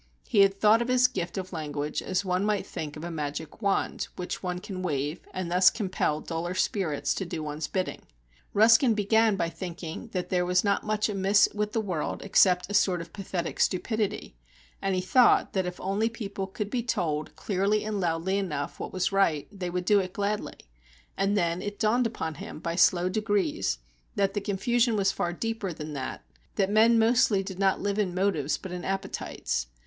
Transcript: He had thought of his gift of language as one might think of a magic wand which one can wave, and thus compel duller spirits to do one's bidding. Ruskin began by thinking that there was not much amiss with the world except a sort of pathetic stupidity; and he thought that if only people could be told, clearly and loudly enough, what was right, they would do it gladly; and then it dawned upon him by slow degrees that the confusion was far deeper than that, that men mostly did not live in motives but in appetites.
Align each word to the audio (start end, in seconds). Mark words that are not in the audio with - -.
He 0.27 0.39
had 0.39 0.55
thought 0.59 0.81
of 0.81 0.87
his 0.87 1.07
gift 1.07 1.37
of 1.37 1.53
language 1.53 2.01
as 2.01 2.25
one 2.25 2.43
might 2.43 2.65
think 2.65 2.97
of 2.97 3.03
a 3.03 3.11
magic 3.11 3.61
wand 3.61 4.07
which 4.15 4.41
one 4.41 4.57
can 4.57 4.81
wave, 4.81 5.19
and 5.31 5.51
thus 5.51 5.69
compel 5.69 6.21
duller 6.21 6.55
spirits 6.55 7.13
to 7.13 7.23
do 7.23 7.43
one's 7.43 7.67
bidding. 7.67 8.01
Ruskin 8.51 8.95
began 8.95 9.35
by 9.35 9.47
thinking 9.49 10.07
that 10.07 10.29
there 10.29 10.43
was 10.43 10.63
not 10.63 10.83
much 10.83 11.07
amiss 11.07 11.47
with 11.53 11.73
the 11.73 11.79
world 11.81 12.23
except 12.23 12.71
a 12.71 12.73
sort 12.73 12.99
of 12.99 13.13
pathetic 13.13 13.59
stupidity; 13.59 14.35
and 14.81 14.95
he 14.95 15.01
thought 15.01 15.53
that 15.53 15.67
if 15.67 15.79
only 15.79 16.09
people 16.09 16.47
could 16.47 16.71
be 16.71 16.81
told, 16.81 17.35
clearly 17.35 17.85
and 17.85 17.99
loudly 18.01 18.39
enough, 18.39 18.79
what 18.79 18.91
was 18.91 19.11
right, 19.11 19.47
they 19.51 19.69
would 19.69 19.85
do 19.85 19.99
it 19.99 20.13
gladly; 20.13 20.55
and 21.15 21.37
then 21.37 21.61
it 21.61 21.77
dawned 21.77 22.07
upon 22.07 22.33
him 22.41 22.57
by 22.59 22.73
slow 22.75 23.07
degrees 23.07 23.77
that 24.15 24.33
the 24.33 24.41
confusion 24.41 24.95
was 24.95 25.11
far 25.11 25.31
deeper 25.31 25.71
than 25.71 25.93
that, 25.93 26.23
that 26.55 26.71
men 26.71 26.97
mostly 26.97 27.43
did 27.43 27.59
not 27.59 27.81
live 27.81 27.99
in 27.99 28.15
motives 28.15 28.57
but 28.57 28.71
in 28.71 28.83
appetites. 28.83 29.67